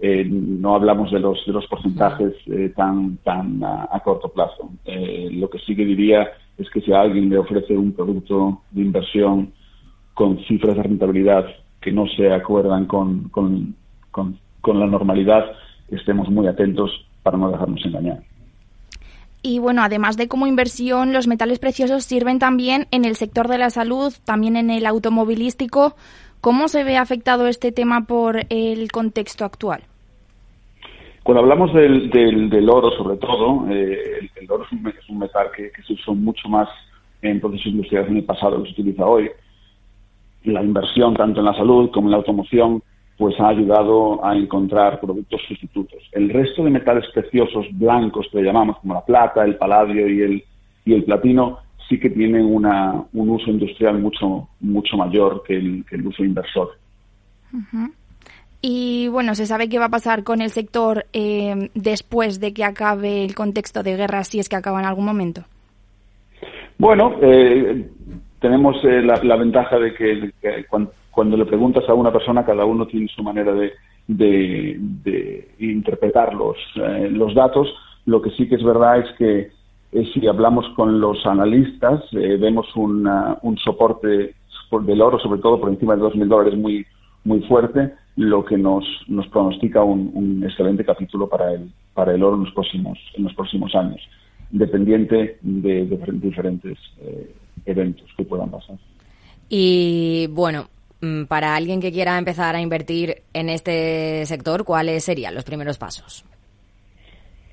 eh, 0.00 0.24
no 0.26 0.74
hablamos 0.74 1.12
de 1.12 1.20
los, 1.20 1.44
de 1.46 1.52
los 1.52 1.66
porcentajes 1.66 2.32
eh, 2.46 2.72
tan, 2.74 3.18
tan 3.18 3.62
a, 3.62 4.00
corto 4.02 4.28
plazo. 4.30 4.70
lo 4.84 5.50
que 5.50 5.58
sí 5.60 5.76
que 5.76 5.84
diría 5.84 6.32
es 6.58 6.68
que 6.70 6.80
si 6.80 6.92
a 6.92 7.02
alguien 7.02 7.28
le 7.28 7.38
ofrece 7.38 7.76
un 7.76 7.92
producto 7.92 8.62
de 8.70 8.80
inversión 8.82 9.52
con 10.20 10.36
cifras 10.44 10.76
de 10.76 10.82
rentabilidad 10.82 11.46
que 11.80 11.90
no 11.92 12.04
se 12.14 12.30
acuerdan 12.30 12.84
con, 12.84 13.30
con, 13.30 13.74
con, 14.10 14.78
la 14.78 14.86
normalidad, 14.86 15.46
estemos 15.90 16.28
muy 16.28 16.46
atentos 16.46 16.90
para 17.22 17.38
no 17.38 17.50
dejarnos 17.50 17.82
engañar. 17.86 18.18
Y 19.42 19.60
bueno, 19.60 19.80
además 19.82 20.18
de 20.18 20.28
como 20.28 20.46
inversión, 20.46 21.14
los 21.14 21.26
metales 21.26 21.58
preciosos 21.58 22.04
sirven 22.04 22.38
también 22.38 22.86
en 22.90 23.06
el 23.06 23.16
sector 23.16 23.48
de 23.48 23.56
la 23.56 23.70
salud, 23.70 24.12
también 24.26 24.56
en 24.56 24.68
el 24.68 24.84
automovilístico. 24.84 25.94
¿Cómo 26.42 26.68
se 26.68 26.84
ve 26.84 26.98
afectado 26.98 27.46
este 27.46 27.72
tema 27.72 28.02
por 28.02 28.40
el 28.50 28.92
contexto 28.92 29.46
actual? 29.46 29.84
Cuando 31.22 31.40
hablamos 31.40 31.72
del, 31.72 32.10
del, 32.10 32.68
oro, 32.68 32.90
sobre 32.90 33.16
todo, 33.16 33.66
eh, 33.70 34.28
el, 34.36 34.50
oro 34.50 34.64
es 34.64 35.08
un, 35.08 35.18
metal 35.18 35.46
que, 35.56 35.72
que, 35.72 35.82
se 35.82 35.94
usó 35.94 36.14
mucho 36.14 36.46
más 36.50 36.68
en 37.22 37.40
procesos 37.40 37.68
industriales 37.68 38.10
en 38.10 38.18
el 38.18 38.24
pasado 38.24 38.62
que 38.62 38.68
se 38.68 38.82
utiliza 38.82 39.06
hoy 39.06 39.30
la 40.44 40.62
inversión 40.62 41.14
tanto 41.14 41.40
en 41.40 41.46
la 41.46 41.54
salud 41.54 41.90
como 41.90 42.08
en 42.08 42.12
la 42.12 42.16
automoción 42.18 42.82
pues 43.20 43.38
ha 43.38 43.48
ayudado 43.48 44.24
a 44.24 44.34
encontrar 44.34 44.98
productos 44.98 45.42
sustitutos. 45.46 46.02
El 46.12 46.30
resto 46.30 46.64
de 46.64 46.70
metales 46.70 47.04
preciosos 47.12 47.66
blancos 47.72 48.26
que 48.32 48.40
llamamos 48.40 48.78
como 48.78 48.94
la 48.94 49.04
plata, 49.04 49.44
el 49.44 49.56
paladio 49.56 50.08
y 50.08 50.22
el, 50.22 50.44
y 50.86 50.94
el 50.94 51.04
platino 51.04 51.58
sí 51.86 52.00
que 52.00 52.08
tienen 52.08 52.46
una, 52.46 53.04
un 53.12 53.28
uso 53.28 53.50
industrial 53.50 53.98
mucho, 53.98 54.48
mucho 54.60 54.96
mayor 54.96 55.42
que 55.46 55.56
el, 55.56 55.84
que 55.84 55.96
el 55.96 56.06
uso 56.06 56.24
inversor. 56.24 56.70
Y 58.62 59.08
bueno, 59.08 59.34
¿se 59.34 59.44
sabe 59.44 59.68
qué 59.68 59.78
va 59.78 59.86
a 59.86 59.90
pasar 59.90 60.22
con 60.22 60.40
el 60.40 60.50
sector 60.50 61.04
eh, 61.12 61.68
después 61.74 62.40
de 62.40 62.54
que 62.54 62.64
acabe 62.64 63.24
el 63.24 63.34
contexto 63.34 63.82
de 63.82 63.96
guerra, 63.96 64.24
si 64.24 64.38
es 64.38 64.48
que 64.48 64.56
acaba 64.56 64.80
en 64.80 64.86
algún 64.86 65.04
momento? 65.04 65.44
Bueno, 66.78 67.16
eh, 67.20 67.86
tenemos 68.40 68.76
eh, 68.84 69.02
la, 69.02 69.36
ventaja 69.36 69.78
de 69.78 69.94
que, 69.94 70.32
cuando, 71.12 71.36
le 71.36 71.44
preguntas 71.44 71.88
a 71.88 71.94
una 71.94 72.12
persona, 72.12 72.44
cada 72.44 72.64
uno 72.64 72.86
tiene 72.86 73.08
su 73.08 73.22
manera 73.22 73.52
de, 73.52 73.72
interpretar 75.58 76.34
los, 76.34 76.56
eh, 76.76 77.08
los 77.10 77.34
datos. 77.34 77.68
Lo 78.06 78.22
que 78.22 78.30
sí 78.30 78.48
que 78.48 78.56
es 78.56 78.64
verdad 78.64 78.98
es 78.98 79.16
que 79.16 79.50
eh, 79.92 80.10
si 80.12 80.26
hablamos 80.26 80.66
con 80.70 81.00
los 81.00 81.24
analistas, 81.26 82.02
vemos 82.12 82.66
un 82.74 83.58
soporte 83.62 84.34
del 84.82 85.02
oro, 85.02 85.18
sobre 85.18 85.40
todo 85.40 85.60
por 85.60 85.68
encima 85.68 85.96
de 85.96 86.02
2.000 86.02 86.28
dólares, 86.28 86.58
muy, 86.58 86.86
muy 87.24 87.40
fuerte, 87.42 87.92
lo 88.16 88.44
que 88.44 88.56
nos, 88.56 88.84
nos 89.08 89.26
pronostica 89.28 89.82
un, 89.82 90.42
excelente 90.44 90.84
capítulo 90.84 91.28
para 91.28 91.52
el, 91.52 91.70
para 91.92 92.14
el 92.14 92.22
oro 92.22 92.36
en 92.36 92.44
los 92.44 92.54
próximos, 92.54 92.98
en 93.14 93.24
los 93.24 93.34
próximos 93.34 93.74
años, 93.74 94.00
dependiente 94.50 95.38
de, 95.42 95.84
diferentes 96.12 96.78
eventos 97.66 98.08
que 98.16 98.24
puedan 98.24 98.50
pasar. 98.50 98.76
Y 99.48 100.28
bueno, 100.28 100.68
mm, 101.00 101.24
para 101.24 101.56
alguien 101.56 101.80
que 101.80 101.92
quiera 101.92 102.16
empezar 102.18 102.54
a 102.54 102.60
invertir 102.60 103.22
en 103.32 103.48
este 103.48 104.24
sector, 104.26 104.64
¿cuáles 104.64 105.04
serían 105.04 105.34
los 105.34 105.44
primeros 105.44 105.78
pasos? 105.78 106.24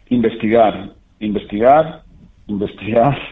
Investigar, 0.09 0.93
investigar, 1.19 2.03
investigar. 2.47 3.17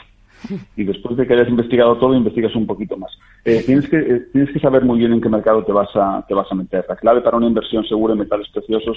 Y 0.76 0.84
después 0.84 1.18
de 1.18 1.26
que 1.26 1.34
hayas 1.34 1.50
investigado 1.50 1.98
todo, 1.98 2.14
investigas 2.14 2.56
un 2.56 2.68
poquito 2.68 2.96
más. 2.98 3.12
Eh, 3.46 3.64
tienes, 3.66 3.90
que, 3.90 3.98
eh, 3.98 4.28
tienes 4.32 4.52
que 4.54 4.60
saber 4.60 4.84
muy 4.84 5.00
bien 5.00 5.12
en 5.14 5.22
qué 5.22 5.28
mercado 5.28 5.64
te 5.64 5.72
vas, 5.72 5.90
a, 5.96 6.24
te 6.28 6.36
vas 6.36 6.46
a 6.52 6.56
meter. 6.56 6.86
La 6.88 6.96
clave 6.96 7.22
para 7.22 7.38
una 7.38 7.48
inversión 7.48 7.84
segura 7.86 8.14
en 8.14 8.20
metales 8.20 8.48
preciosos 8.50 8.96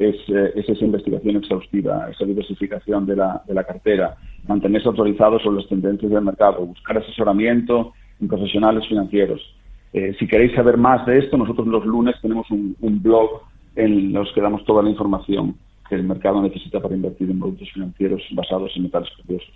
es, 0.00 0.16
eh, 0.28 0.52
es 0.56 0.66
esa 0.66 0.84
investigación 0.84 1.36
exhaustiva, 1.36 2.08
esa 2.10 2.24
diversificación 2.24 3.04
de 3.04 3.16
la, 3.16 3.42
de 3.46 3.52
la 3.52 3.64
cartera, 3.64 4.16
mantenerse 4.48 4.88
actualizado 4.88 5.38
sobre 5.40 5.58
las 5.58 5.68
tendencias 5.68 6.10
del 6.10 6.24
mercado, 6.24 6.64
buscar 6.64 6.96
asesoramiento 6.96 7.92
en 8.18 8.26
profesionales 8.26 8.88
financieros. 8.88 9.40
Eh, 9.92 10.16
si 10.18 10.26
queréis 10.26 10.54
saber 10.54 10.78
más 10.78 11.04
de 11.04 11.18
esto, 11.18 11.36
nosotros 11.36 11.66
los 11.66 11.84
lunes 11.84 12.14
tenemos 12.22 12.50
un, 12.50 12.76
blog 13.02 13.42
en 13.76 14.14
los 14.14 14.32
que 14.32 14.40
damos 14.40 14.64
toda 14.64 14.82
la 14.82 14.88
información 14.88 15.54
que 15.86 15.96
el 15.96 16.04
mercado 16.04 16.40
necesita 16.40 16.80
para 16.80 16.94
invertir 16.94 17.30
en 17.30 17.38
productos 17.38 17.70
financieros 17.72 18.22
basados 18.32 18.72
en 18.76 18.84
metales 18.84 19.10
preciosos. 19.16 19.54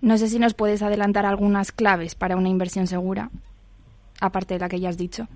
No 0.00 0.16
sé 0.16 0.28
si 0.28 0.38
nos 0.38 0.54
puedes 0.54 0.82
adelantar 0.82 1.26
algunas 1.26 1.70
claves 1.70 2.14
para 2.14 2.36
una 2.36 2.48
inversión 2.48 2.86
segura, 2.86 3.28
aparte 4.22 4.54
de 4.54 4.60
la 4.60 4.70
que 4.70 4.80
ya 4.80 4.88
has 4.88 4.96
dicho. 4.96 5.26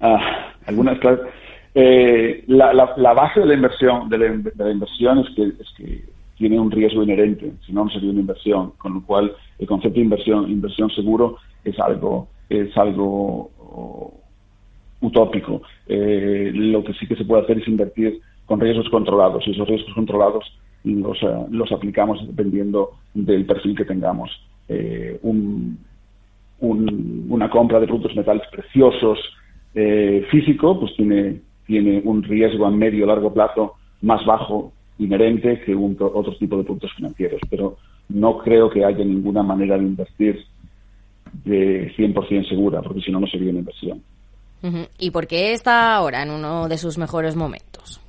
Ah, 0.00 0.52
algunas 0.66 1.00
claves. 1.00 1.22
Eh, 1.74 2.44
la, 2.46 2.72
base 3.14 3.40
de 3.40 3.46
la 3.46 3.54
inversión 3.54 4.08
de 4.08 4.18
la, 4.18 4.70
inversión 4.70 5.18
es 5.18 5.30
que, 5.34 5.42
es 5.42 5.74
que 5.76 6.04
tiene 6.36 6.58
un 6.58 6.70
riesgo 6.70 7.02
inherente, 7.02 7.52
si 7.66 7.72
no, 7.72 7.84
no 7.84 7.90
sería 7.90 8.10
una 8.10 8.20
inversión, 8.20 8.72
con 8.78 8.94
lo 8.94 9.02
cual 9.02 9.32
el 9.58 9.66
concepto 9.66 9.96
de 9.96 10.04
inversión, 10.04 10.50
inversión 10.50 10.90
seguro 10.90 11.38
es 11.64 11.78
algo, 11.80 12.28
es 12.48 12.76
algo 12.76 13.50
oh, 13.58 14.14
utópico. 15.00 15.62
Eh, 15.86 16.50
lo 16.54 16.82
que 16.84 16.92
sí 16.94 17.06
que 17.06 17.16
se 17.16 17.24
puede 17.24 17.42
hacer 17.42 17.58
es 17.58 17.68
invertir 17.68 18.20
con 18.46 18.60
riesgos 18.60 18.88
controlados 18.90 19.46
y 19.46 19.52
esos 19.52 19.68
riesgos 19.68 19.94
controlados 19.94 20.44
los, 20.84 21.22
eh, 21.22 21.46
los 21.50 21.72
aplicamos 21.72 22.24
dependiendo 22.26 22.90
del 23.14 23.46
perfil 23.46 23.76
que 23.76 23.84
tengamos. 23.84 24.30
Eh, 24.68 25.18
una 26.60 27.50
compra 27.50 27.80
de 27.80 27.86
productos 27.86 28.16
metales 28.16 28.46
preciosos 28.50 29.18
físico, 30.30 30.78
pues 30.78 30.94
tiene, 30.94 31.40
tiene 31.66 32.02
un 32.04 32.22
riesgo 32.22 32.66
a 32.66 32.70
medio 32.70 33.04
o 33.04 33.06
largo 33.06 33.32
plazo 33.32 33.74
más 34.02 34.24
bajo 34.24 34.72
inherente 34.98 35.60
que 35.60 35.74
un, 35.74 35.96
otro 35.98 36.36
tipo 36.36 36.56
de 36.56 36.64
productos 36.64 36.92
financieros, 36.94 37.40
pero 37.50 37.76
no 38.08 38.38
creo 38.38 38.70
que 38.70 38.84
haya 38.84 39.04
ninguna 39.04 39.42
manera 39.42 39.76
de 39.76 39.84
invertir 39.84 40.44
de 41.44 41.92
100% 41.96 42.48
segura, 42.48 42.80
porque 42.82 43.00
si 43.00 43.10
no, 43.10 43.20
no 43.20 43.26
sería 43.26 43.50
una 43.50 43.60
inversión. 43.60 44.02
¿Y 44.98 45.10
por 45.10 45.26
qué 45.26 45.52
está 45.52 45.94
ahora 45.94 46.22
en 46.22 46.30
uno 46.30 46.68
de 46.68 46.78
sus 46.78 46.96
mejores 46.96 47.36
momentos? 47.36 48.00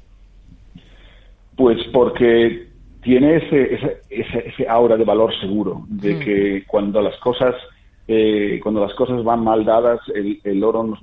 Pues 1.58 1.78
porque 1.92 2.70
tiene 3.02 3.38
ese, 3.38 3.74
ese, 3.74 4.02
ese, 4.10 4.68
aura 4.70 4.96
de 4.96 5.04
valor 5.04 5.38
seguro, 5.42 5.86
de 5.90 6.18
que 6.20 6.64
cuando 6.66 7.02
las 7.02 7.18
cosas 7.20 7.56
eh, 8.08 8.60
cuando 8.62 8.82
las 8.82 8.94
cosas 8.94 9.24
van 9.24 9.44
mal 9.44 9.66
dadas, 9.66 10.00
el, 10.14 10.64
oro 10.64 10.98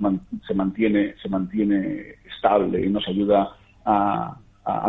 se 0.47 0.53
mantiene 0.53 1.15
se 1.21 1.29
mantiene 1.29 2.15
estable 2.43 2.85
y 2.85 2.89
nos 2.89 3.07
ayuda 3.07 3.55
a, 3.85 4.37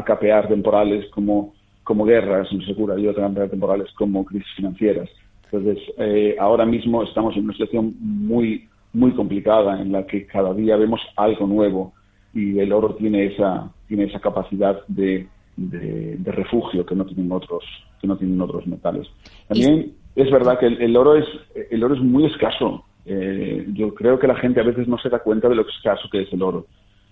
capear 0.05 0.49
temporales 0.49 1.07
como, 1.11 1.55
como 1.83 2.05
guerras, 2.05 2.53
nos 2.53 2.65
asegura 2.65 2.95
ayuda 2.95 3.13
a 3.13 3.29
capear 3.29 3.49
temporales 3.49 3.91
como 3.95 4.25
crisis 4.25 4.53
financieras. 4.57 5.09
Entonces, 5.51 5.83
eh, 5.99 6.37
ahora 6.39 6.67
mismo 6.67 7.03
estamos 7.03 7.37
en 7.37 7.45
una 7.45 7.53
situación 7.53 7.95
muy, 7.99 8.69
muy 8.93 9.13
complicada 9.13 9.81
en 9.81 9.93
la 9.93 10.07
que 10.07 10.27
cada 10.27 10.53
día 10.53 10.77
vemos 10.77 11.01
algo 11.17 11.47
nuevo 11.47 11.93
y 12.33 12.59
el 12.59 12.73
oro 12.73 12.95
tiene 12.97 13.27
esa, 13.27 13.71
tiene 13.89 14.05
esa 14.05 14.21
capacidad 14.21 14.81
de, 14.89 15.29
de, 15.57 16.33
refugio 16.33 16.85
que 16.85 16.95
no 16.95 17.05
tienen 17.05 17.31
otros, 17.31 17.65
que 18.01 18.07
no 18.07 18.17
tienen 18.17 18.41
otros 18.41 18.67
metales. 18.67 19.07
También 19.49 19.93
es 20.17 20.31
verdad 20.31 20.59
que 20.59 20.67
el, 20.67 20.97
oro 20.97 21.17
es, 21.17 21.27
el 21.71 21.83
oro 21.83 21.95
es 21.95 22.01
muy 22.01 22.27
escaso. 22.27 22.85
Eh, 23.07 23.67
yo 23.75 23.95
creo 23.95 24.19
que 24.19 24.27
la 24.27 24.37
gente 24.37 24.61
a 24.61 24.65
veces 24.65 24.89
no 24.89 24.99
se 24.99 25.09
da 25.09 25.19
cuenta 25.21 25.49
de 25.49 25.57
lo 25.57 25.67
escaso 25.69 26.09
que 26.11 26.23
es 26.23 26.33
el 26.33 26.43
oro. 26.43 26.67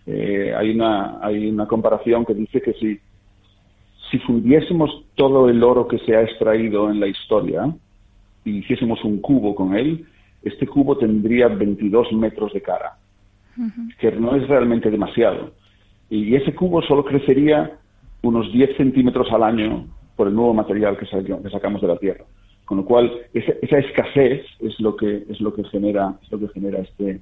Eh, 0.07 0.53
hay, 0.57 0.71
una, 0.71 1.19
hay 1.23 1.49
una 1.49 1.67
comparación 1.67 2.25
que 2.25 2.35
dice 2.35 2.61
que 2.61 2.73
si, 2.75 2.99
si 4.11 4.19
fundiésemos 4.21 5.05
todo 5.15 5.49
el 5.49 5.63
oro 5.63 5.87
que 5.87 5.99
se 5.99 6.17
ha 6.17 6.23
extraído 6.23 6.91
en 6.91 7.01
la 7.01 7.07
historia 7.07 7.73
y 8.45 8.59
hiciésemos 8.59 9.03
un 9.05 9.21
cubo 9.21 9.55
con 9.55 9.75
él, 9.75 10.07
este 10.43 10.67
cubo 10.67 10.97
tendría 10.99 11.49
22 11.49 12.13
metros 12.13 12.53
de 12.53 12.61
cara, 12.61 12.97
que 13.99 14.11
no 14.13 14.35
es 14.35 14.47
realmente 14.49 14.91
demasiado. 14.91 15.53
Y 16.11 16.35
ese 16.35 16.55
cubo 16.55 16.83
solo 16.83 17.05
crecería 17.05 17.79
unos 18.23 18.53
10 18.53 18.77
centímetros 18.77 19.31
al 19.33 19.43
año 19.45 19.87
por 20.17 20.29
el 20.29 20.35
nuevo 20.35 20.53
material 20.53 20.97
que, 20.97 21.07
sacamos 21.07 21.81
de 21.81 21.89
la 21.89 21.97
Tierra. 21.97 22.25
Con 22.65 22.79
lo 22.79 22.85
cual, 22.85 23.13
esa, 23.35 23.79
escasez 23.79 24.45
es 24.61 24.79
lo 24.81 24.97
que 24.97 25.25
es 25.29 25.41
lo 25.41 25.53
que 25.53 25.65
genera 25.65 26.15
es 26.23 26.31
lo 26.31 26.39
que 26.39 26.49
genera 26.49 26.79
este, 26.79 27.21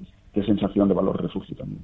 esta 0.00 0.44
sensación 0.44 0.88
de 0.88 0.94
valor 0.94 1.20
refugio 1.22 1.56
también. 1.56 1.80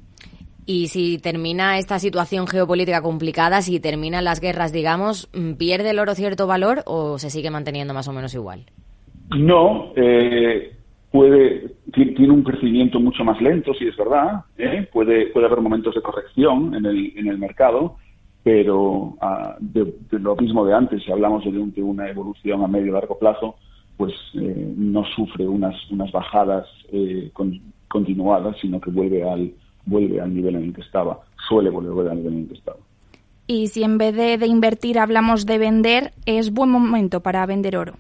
Y 0.66 0.88
si 0.88 1.18
termina 1.18 1.78
esta 1.78 2.00
situación 2.00 2.49
geopolítica 2.49 3.00
complicada, 3.00 3.62
si 3.62 3.78
terminan 3.78 4.25
las 4.25 4.40
guerras, 4.40 4.73
digamos, 4.73 5.30
¿pierde 5.58 5.90
el 5.90 6.00
oro 6.00 6.14
cierto 6.14 6.49
valor 6.49 6.82
o 6.87 7.18
se 7.18 7.30
sigue 7.30 7.50
manteniendo 7.50 7.94
más 7.94 8.08
o 8.08 8.12
menos 8.12 8.35
igual? 8.35 8.64
No, 9.30 9.92
eh, 9.94 10.73
puede 11.12 11.76
tiene 11.92 12.30
un 12.30 12.42
crecimiento 12.42 12.99
mucho 12.99 13.25
más 13.25 13.40
lento, 13.40 13.73
si 13.75 13.87
es 13.87 13.96
verdad. 13.96 14.44
¿eh? 14.58 14.88
Puede 14.92 15.28
puede 15.28 15.46
haber 15.46 15.61
momentos 15.61 15.94
de 15.94 16.02
corrección 16.02 16.75
en 16.75 16.85
el 16.85 17.12
en 17.16 17.28
el 17.28 17.38
mercado, 17.38 17.96
pero 18.42 19.16
ah, 19.20 19.56
de, 19.61 19.94
lo 20.11 20.35
mismo 20.37 20.64
de 20.64 20.75
antes, 20.75 21.02
si 21.04 21.12
hablamos 21.12 21.44
de, 21.44 21.82
una 21.82 22.08
evolución 22.08 22.62
a 22.62 22.68
medio 22.68 22.87
y 22.87 22.90
largo 22.90 23.18
plazo, 23.18 23.56
pues 23.96 24.12
eh, 24.35 24.73
no 24.76 25.04
sufre 25.04 25.46
unas, 25.46 25.75
unas 25.90 26.11
bajadas 26.12 26.66
eh, 26.92 27.30
continuadas, 27.88 28.56
sino 28.61 28.80
que 28.80 28.90
vuelve 28.90 29.28
al, 29.28 29.52
vuelve 29.87 30.21
al 30.21 30.35
nivel 30.35 30.57
en 30.57 30.64
el 30.64 30.75
que 30.75 30.83
estaba, 30.83 31.21
suele 31.49 31.71
volver 31.71 32.11
al 32.11 32.19
nivel 32.19 32.35
en 32.35 32.40
el 32.40 32.49
que 32.49 32.55
estaba. 32.55 32.78
Y 33.47 33.69
si 33.69 33.85
en 33.85 33.97
vez 33.97 34.14
de, 34.14 34.38
de 34.38 34.47
invertir 34.47 34.99
hablamos 34.99 35.47
de 35.47 35.59
vender, 35.59 36.12
¿es 36.26 36.52
buen 36.52 36.69
momento 36.69 37.21
para 37.21 37.47
vender 37.47 37.76
oro? 37.76 37.95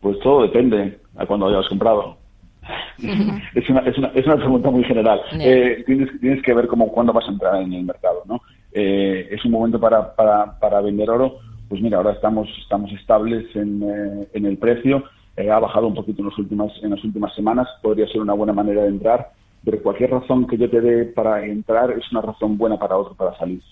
Pues 0.00 0.18
todo 0.20 0.42
depende 0.42 0.98
a 1.16 1.26
cuando 1.26 1.46
hayas 1.46 1.68
comprado. 1.68 2.16
es, 2.98 3.68
una, 3.68 3.80
es, 3.80 3.98
una, 3.98 4.08
es 4.08 4.26
una 4.26 4.36
pregunta 4.36 4.70
muy 4.70 4.84
general. 4.84 5.20
Eh, 5.38 5.82
tienes, 5.86 6.08
tienes 6.20 6.42
que 6.42 6.54
ver 6.54 6.66
cómo, 6.66 6.88
cuándo 6.88 7.12
vas 7.12 7.26
a 7.28 7.32
entrar 7.32 7.62
en 7.62 7.72
el 7.72 7.84
mercado, 7.84 8.22
¿no? 8.26 8.40
Eh, 8.72 9.28
¿Es 9.30 9.44
un 9.44 9.52
momento 9.52 9.78
para, 9.78 10.14
para, 10.14 10.58
para 10.58 10.80
vender 10.80 11.10
oro? 11.10 11.38
Pues 11.68 11.80
mira, 11.80 11.98
ahora 11.98 12.12
estamos, 12.12 12.48
estamos 12.62 12.90
estables 12.92 13.44
en, 13.54 13.82
eh, 13.82 14.28
en 14.32 14.46
el 14.46 14.58
precio. 14.58 15.04
ha 15.36 15.58
bajado 15.58 15.86
un 15.86 15.94
poquito 15.94 16.22
en, 16.22 16.28
las 16.28 16.38
últimas, 16.38 16.72
en 16.82 16.90
las 16.90 17.04
últimas 17.04 17.34
semanas. 17.34 17.68
Podría 17.82 18.06
ser 18.08 18.20
una 18.20 18.34
buena 18.34 18.52
manera 18.52 18.82
de 18.82 18.88
entrar. 18.88 19.30
Pero 19.64 19.82
cualquier 19.82 20.10
razón 20.10 20.46
que 20.46 20.58
yo 20.58 20.68
te 20.68 20.80
dé 20.80 21.04
para 21.04 21.44
entrar 21.44 21.90
es 21.92 22.10
una 22.10 22.20
razón 22.20 22.58
buena 22.58 22.78
para 22.78 22.96
otro 22.96 23.14
para 23.14 23.36
salir. 23.38 23.62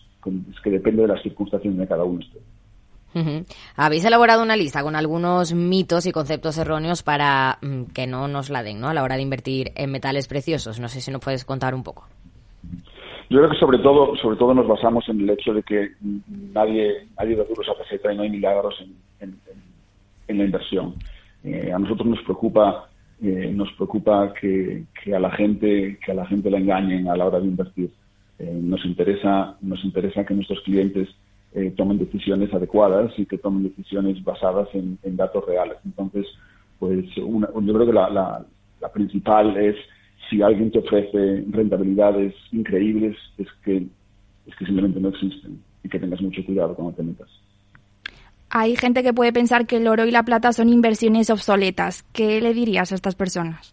Es 0.52 0.60
que 0.60 0.70
depende 0.70 1.02
de 1.02 1.08
las 1.08 1.22
circunstancias 1.22 1.76
de 1.76 1.88
cada 1.88 2.04
uno. 2.04 2.20
Habéis 3.76 4.04
elaborado 4.04 4.42
una 4.42 4.56
lista 4.56 4.82
con 4.82 4.94
algunos 4.94 5.52
mitos 5.52 6.06
y 6.06 6.12
conceptos 6.12 6.58
erróneos 6.58 7.02
para 7.02 7.58
mm, 7.60 7.84
que 7.92 8.06
no 8.06 8.28
nos 8.28 8.50
la 8.50 8.62
den 8.62 8.80
¿no? 8.80 8.88
a 8.88 8.94
la 8.94 9.02
hora 9.02 9.16
de 9.16 9.22
invertir 9.22 9.72
en 9.74 9.90
metales 9.90 10.28
preciosos. 10.28 10.78
No 10.78 10.88
sé 10.88 11.00
si 11.00 11.10
nos 11.10 11.20
puedes 11.20 11.44
contar 11.44 11.74
un 11.74 11.82
poco. 11.82 12.06
Yo 13.28 13.38
creo 13.38 13.50
que 13.50 13.58
sobre 13.58 13.78
todo, 13.78 14.16
sobre 14.16 14.36
todo 14.36 14.54
nos 14.54 14.66
basamos 14.66 15.08
en 15.08 15.20
el 15.20 15.30
hecho 15.30 15.52
de 15.52 15.62
que 15.62 15.90
nadie, 16.52 17.06
nadie 17.16 17.36
da 17.36 17.44
duros 17.44 17.68
a 17.68 17.78
peseta 17.78 18.12
y 18.12 18.16
no 18.16 18.22
hay 18.22 18.30
milagros 18.30 18.74
en, 19.20 19.38
la 20.36 20.44
inversión. 20.44 20.94
Eh, 21.42 21.72
a 21.72 21.78
nosotros 21.78 22.06
nos 22.06 22.22
preocupa, 22.22 22.89
eh, 23.22 23.52
nos 23.54 23.70
preocupa 23.72 24.32
que, 24.40 24.84
a 25.14 25.18
la 25.18 25.30
gente, 25.32 25.98
que 26.04 26.12
a 26.12 26.14
la 26.14 26.26
gente 26.26 26.50
la 26.50 26.58
engañen 26.58 27.08
a 27.08 27.16
la 27.16 27.26
hora 27.26 27.40
de 27.40 27.46
invertir. 27.46 27.90
Eh, 28.38 28.58
nos 28.62 28.84
interesa, 28.86 29.56
nos 29.60 29.84
interesa 29.84 30.24
que 30.24 30.34
nuestros 30.34 30.60
clientes 30.62 31.08
eh, 31.52 31.72
tomen 31.76 31.98
decisiones 31.98 32.52
adecuadas 32.54 33.12
y 33.18 33.26
que 33.26 33.36
tomen 33.36 33.64
decisiones 33.64 34.22
basadas 34.24 34.68
en, 34.72 34.98
datos 35.16 35.44
reales. 35.46 35.76
Entonces, 35.84 36.26
pues 36.78 37.04
una, 37.18 37.48
yo 37.48 37.74
creo 37.74 37.86
que 37.86 37.92
la, 37.92 38.08
la, 38.08 38.92
principal 38.92 39.56
es 39.58 39.76
si 40.30 40.40
alguien 40.40 40.70
te 40.70 40.78
ofrece 40.78 41.44
rentabilidades 41.50 42.34
increíbles, 42.52 43.16
es 43.36 43.48
que, 43.64 43.86
es 44.46 44.56
que 44.56 44.64
simplemente 44.64 44.98
no 45.00 45.10
existen 45.10 45.60
y 45.84 45.88
que 45.88 45.98
tengas 45.98 46.22
mucho 46.22 46.44
cuidado 46.46 46.74
cuando 46.74 46.94
te 46.94 47.02
metas. 47.02 47.28
Hay 48.50 48.76
gente 48.76 49.02
que 49.02 49.12
puede 49.12 49.32
pensar 49.32 49.66
que 49.66 49.76
el 49.76 49.86
oro 49.86 50.04
y 50.04 50.10
la 50.10 50.24
plata 50.24 50.52
son 50.52 50.68
inversiones 50.68 51.30
obsoletas. 51.30 52.04
¿Qué 52.12 52.40
le 52.40 52.52
dirías 52.52 52.90
a 52.90 52.96
estas 52.96 53.14
personas? 53.14 53.72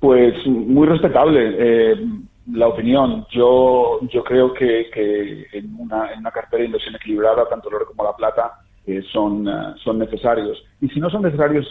Pues 0.00 0.34
muy 0.46 0.86
respetable. 0.86 1.54
Eh, 1.58 2.06
la 2.50 2.68
opinión. 2.68 3.26
Yo, 3.30 4.00
yo 4.10 4.24
creo 4.24 4.52
que, 4.52 4.90
que 4.92 5.46
en, 5.52 5.74
una, 5.78 6.12
en 6.12 6.20
una 6.20 6.30
cartera 6.30 6.60
de 6.60 6.66
inversión 6.66 6.94
equilibrada, 6.96 7.48
tanto 7.48 7.68
el 7.68 7.76
oro 7.76 7.86
como 7.86 8.04
la 8.04 8.16
plata 8.16 8.52
eh, 8.86 9.02
son, 9.12 9.46
eh, 9.46 9.74
son 9.84 9.98
necesarios. 9.98 10.62
Y 10.80 10.88
si 10.88 11.00
no 11.00 11.10
son 11.10 11.22
necesarios 11.22 11.66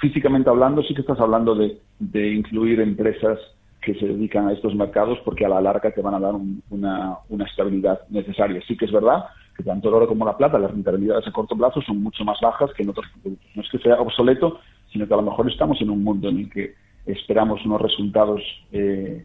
físicamente 0.00 0.50
hablando, 0.50 0.82
sí 0.82 0.94
que 0.94 1.02
estás 1.02 1.20
hablando 1.20 1.54
de, 1.54 1.78
de 1.98 2.32
incluir 2.32 2.80
empresas 2.80 3.38
que 3.80 3.94
se 3.94 4.06
dedican 4.06 4.48
a 4.48 4.52
estos 4.52 4.74
mercados 4.74 5.18
porque 5.24 5.46
a 5.46 5.48
la 5.48 5.60
larga 5.60 5.92
te 5.92 6.02
van 6.02 6.14
a 6.14 6.20
dar 6.20 6.34
una, 6.70 7.18
una 7.28 7.44
estabilidad 7.44 8.00
necesaria. 8.08 8.60
Sí 8.66 8.76
que 8.76 8.86
es 8.86 8.92
verdad 8.92 9.26
que 9.56 9.62
tanto 9.62 9.88
el 9.88 9.94
oro 9.94 10.06
como 10.06 10.24
la 10.24 10.36
plata, 10.36 10.58
las 10.58 10.70
rentabilidades 10.70 11.26
a 11.26 11.32
corto 11.32 11.56
plazo 11.56 11.80
son 11.82 12.02
mucho 12.02 12.24
más 12.24 12.38
bajas 12.40 12.70
que 12.74 12.82
en 12.82 12.90
otros 12.90 13.06
productos. 13.20 13.48
No 13.54 13.62
es 13.62 13.70
que 13.70 13.78
sea 13.78 14.00
obsoleto, 14.00 14.60
sino 14.92 15.06
que 15.06 15.14
a 15.14 15.16
lo 15.16 15.22
mejor 15.22 15.50
estamos 15.50 15.80
en 15.80 15.90
un 15.90 16.04
mundo 16.04 16.28
en 16.28 16.38
el 16.38 16.50
que 16.50 16.74
esperamos 17.06 17.64
unos 17.64 17.80
resultados 17.80 18.42
eh, 18.72 19.24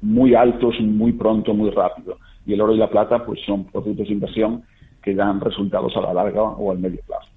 muy 0.00 0.34
altos, 0.34 0.74
muy 0.80 1.12
pronto, 1.12 1.54
muy 1.54 1.70
rápido. 1.70 2.18
Y 2.44 2.54
el 2.54 2.60
oro 2.60 2.74
y 2.74 2.78
la 2.78 2.90
plata 2.90 3.24
pues 3.24 3.40
son 3.46 3.64
productos 3.64 4.08
de 4.08 4.14
inversión 4.14 4.64
que 5.02 5.14
dan 5.14 5.40
resultados 5.40 5.96
a 5.96 6.00
la 6.00 6.14
larga 6.14 6.42
o 6.42 6.70
al 6.70 6.78
medio 6.78 7.00
plazo. 7.06 7.28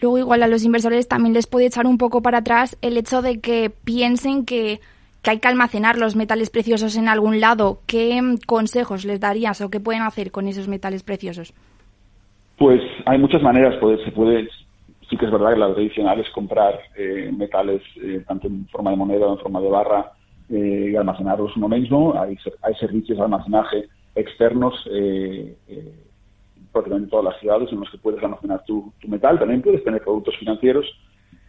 Luego 0.00 0.18
igual 0.18 0.42
a 0.42 0.48
los 0.48 0.64
inversores 0.64 1.08
también 1.08 1.34
les 1.34 1.46
puede 1.46 1.66
echar 1.66 1.86
un 1.86 1.98
poco 1.98 2.20
para 2.20 2.38
atrás 2.38 2.76
el 2.82 2.96
hecho 2.98 3.22
de 3.22 3.40
que 3.40 3.70
piensen 3.70 4.44
que, 4.44 4.80
hay 5.30 5.38
que 5.38 5.48
almacenar 5.48 5.98
los 5.98 6.16
metales 6.16 6.50
preciosos 6.50 6.96
en 6.96 7.08
algún 7.08 7.40
lado. 7.40 7.80
¿Qué 7.86 8.20
consejos 8.46 9.04
les 9.04 9.20
darías 9.20 9.60
o 9.60 9.70
qué 9.70 9.80
pueden 9.80 10.02
hacer 10.02 10.30
con 10.30 10.48
esos 10.48 10.68
metales 10.68 11.02
preciosos? 11.02 11.54
Pues 12.58 12.80
hay 13.04 13.18
muchas 13.18 13.42
maneras. 13.42 13.74
se 14.04 14.12
puede, 14.12 14.48
sí 15.08 15.16
que 15.16 15.26
es 15.26 15.32
verdad 15.32 15.52
que 15.52 15.60
la 15.60 15.74
tradicional 15.74 16.20
es 16.20 16.30
comprar 16.30 16.78
eh, 16.96 17.30
metales 17.36 17.82
eh, 18.02 18.22
tanto 18.26 18.46
en 18.46 18.66
forma 18.68 18.90
de 18.90 18.96
moneda 18.96 19.26
o 19.26 19.32
en 19.32 19.40
forma 19.40 19.60
de 19.60 19.68
barra 19.68 20.12
eh, 20.48 20.90
y 20.92 20.96
almacenarlos 20.96 21.56
uno 21.56 21.68
mismo. 21.68 22.18
Hay, 22.20 22.36
hay 22.62 22.74
servicios 22.74 23.18
de 23.18 23.24
almacenaje 23.24 23.88
externos 24.16 24.74
eh, 24.90 25.56
eh, 25.68 25.94
prácticamente 26.72 27.06
en 27.06 27.10
todas 27.10 27.24
las 27.26 27.40
ciudades 27.40 27.70
en 27.70 27.80
los 27.80 27.90
que 27.90 27.98
puedes 27.98 28.22
almacenar 28.22 28.64
tu, 28.64 28.92
metal. 29.06 29.38
También 29.38 29.62
puedes 29.62 29.84
tener 29.84 30.02
productos 30.02 30.36
financieros 30.38 30.86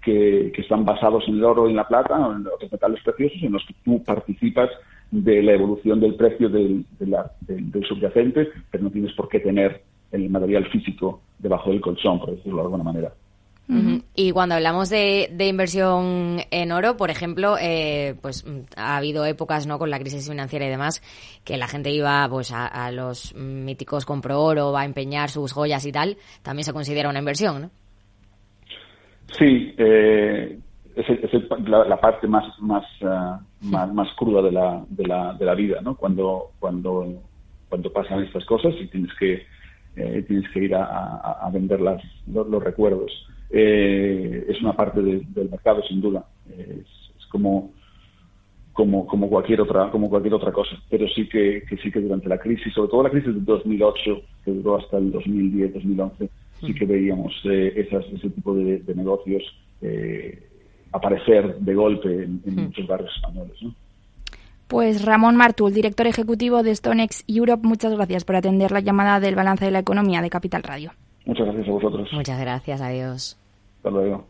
que, 0.08 0.62
están 0.62 0.86
basados 0.86 1.24
en 1.28 1.36
el 1.36 1.44
oro 1.44 1.68
y 1.68 1.72
en 1.72 1.76
la 1.76 1.88
plata 1.88 2.16
o 2.16 2.34
en 2.34 2.48
otros 2.48 2.72
metales 2.72 3.04
preciosos 3.04 3.44
en 3.44 3.52
los 3.52 3.66
que 3.66 3.76
tú 3.84 4.02
participas 4.04 4.70
de 5.12 5.44
la 5.44 5.54
evolución 5.54 6.00
del 6.00 6.16
precio 6.16 6.50
del, 6.50 6.86
del 7.00 7.86
subyacente, 7.88 8.50
pero 8.72 8.86
no 8.86 8.90
tienes 8.90 9.14
por 9.14 9.28
qué 9.30 9.40
tener 9.40 9.82
el 10.12 10.30
material 10.30 10.66
físico 10.70 11.22
debajo 11.40 11.70
del 11.70 11.82
colchón, 11.82 12.20
por 12.20 12.32
decirlo 12.32 12.58
de 12.58 12.64
alguna 12.64 12.84
manera. 12.84 13.12
Y 14.16 14.32
cuando 14.32 14.56
hablamos 14.56 14.90
de, 14.90 15.30
inversión 15.40 16.40
en 16.52 16.72
oro, 16.72 16.96
por 16.96 17.10
ejemplo, 17.10 17.58
eh, 17.60 18.16
pues 18.22 18.46
ha 18.78 18.96
habido 18.96 19.26
épocas, 19.26 19.68
¿no? 19.68 19.78
Con 19.78 19.90
la 19.90 20.00
crisis 20.00 20.30
financiera 20.30 20.66
y 20.66 20.70
demás, 20.70 21.02
que 21.44 21.58
la 21.58 21.68
gente 21.68 21.92
iba, 21.92 22.30
pues, 22.30 22.54
a, 22.54 22.92
los 22.92 23.36
míticos 23.36 24.06
compro 24.06 24.42
oro, 24.42 24.72
va 24.72 24.82
a 24.82 24.86
empeñar 24.86 25.30
sus 25.30 25.52
joyas 25.52 25.86
y 25.86 25.92
tal. 25.92 26.16
También 26.44 26.64
se 26.64 26.72
considera 26.72 27.10
una 27.10 27.20
inversión, 27.20 27.62
¿no? 27.64 27.70
Sí, 29.34 29.74
eh, 29.78 30.60
es, 30.96 31.34
la, 31.68 32.00
parte 32.00 32.28
más 32.28 32.46
más, 32.60 32.86
ah, 33.04 33.40
más, 33.62 33.94
más 33.94 34.08
cruda 34.16 34.42
de 34.42 34.52
la, 34.52 34.84
de 34.90 35.06
la, 35.06 35.34
de 35.34 35.46
la 35.46 35.54
vida, 35.54 35.82
¿no? 35.82 35.96
Cuando 35.96 36.52
cuando 36.60 37.22
cuando 37.70 37.92
pasan 37.92 38.24
estas 38.24 38.46
cosas 38.46 38.74
y 38.80 38.88
tienes 38.88 39.14
que 39.20 39.46
eh, 39.98 40.24
tienes 40.28 40.50
que 40.52 40.64
ir 40.64 40.76
a, 40.76 41.50
vender 41.52 41.82
las, 41.82 42.02
los, 42.28 42.64
recuerdos. 42.64 43.12
Eh, 43.50 44.46
es 44.48 44.62
una 44.62 44.74
parte 44.74 45.02
del 45.02 45.50
mercado, 45.50 45.82
sin 45.84 46.02
duda. 46.02 46.24
Es, 46.56 46.86
como, 47.30 47.72
como, 48.74 49.08
como, 49.08 49.28
cualquier 49.28 49.62
otra, 49.62 49.90
como 49.90 50.08
cualquier 50.08 50.36
otra 50.36 50.52
cosa. 50.52 50.78
Pero 50.90 51.08
sí 51.10 51.28
que, 51.28 51.64
sí 51.82 51.92
que 51.92 52.00
durante 52.00 52.30
la 52.30 52.38
crisis, 52.38 52.72
sobre 52.74 52.92
todo 52.92 53.04
la 53.04 53.10
crisis 53.10 53.34
de 53.34 53.42
2008, 53.42 54.22
que 54.46 54.52
duró 54.52 54.78
hasta 54.78 54.98
el 54.98 55.12
2010, 55.12 55.74
2011, 55.74 56.30
sí 56.62 56.74
que 56.74 56.86
veíamos 56.86 57.34
esas, 57.46 58.06
ese 58.08 58.30
tipo 58.30 58.54
de, 58.56 58.82
negocios 58.96 59.44
aparecer 60.92 61.58
de 61.60 61.74
golpe 61.74 62.24
en, 62.24 62.42
muchos 62.46 62.88
barrios 62.88 63.16
españoles. 63.16 63.56
¿no? 63.62 63.74
Pues 64.68 65.06
Ramón 65.06 65.38
Martul, 65.38 65.74
director 65.74 66.08
ejecutivo 66.08 66.62
de 66.62 66.76
Stonex 66.76 67.24
Europe, 67.28 67.66
muchas 67.66 67.94
gracias 67.94 68.26
por 68.26 68.36
atender 68.36 68.72
la 68.72 68.82
llamada 68.82 69.20
del 69.20 69.36
balance 69.36 69.64
de 69.64 69.72
la 69.72 69.80
economía 69.80 70.22
de 70.22 70.30
Capital 70.30 70.64
Radio. 70.64 70.92
Muchas 71.26 71.46
gracias 71.46 71.68
a 71.68 71.72
vosotros. 71.72 72.10
Muchas 72.12 72.40
gracias, 72.40 72.82
adiós. 72.82 73.38
Hasta 73.78 73.90
luego. 73.90 74.28